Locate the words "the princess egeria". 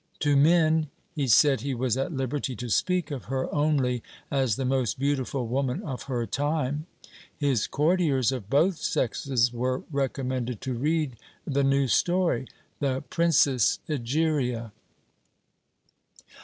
12.79-14.71